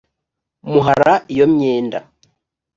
[0.71, 1.99] muhara iyo myenda